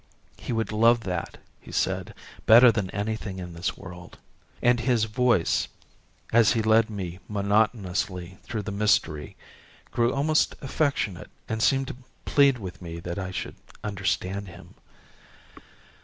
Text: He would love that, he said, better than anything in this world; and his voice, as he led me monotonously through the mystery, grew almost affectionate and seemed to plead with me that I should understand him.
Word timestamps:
He 0.39 0.51
would 0.51 0.71
love 0.71 1.01
that, 1.01 1.37
he 1.59 1.71
said, 1.71 2.15
better 2.47 2.71
than 2.71 2.89
anything 2.89 3.37
in 3.37 3.53
this 3.53 3.77
world; 3.77 4.17
and 4.59 4.79
his 4.79 5.03
voice, 5.03 5.67
as 6.33 6.53
he 6.53 6.63
led 6.63 6.89
me 6.89 7.19
monotonously 7.27 8.39
through 8.41 8.63
the 8.63 8.71
mystery, 8.71 9.37
grew 9.91 10.11
almost 10.11 10.55
affectionate 10.59 11.29
and 11.47 11.61
seemed 11.61 11.87
to 11.89 11.97
plead 12.25 12.57
with 12.57 12.81
me 12.81 12.99
that 12.99 13.19
I 13.19 13.29
should 13.29 13.57
understand 13.83 14.47
him. 14.47 14.73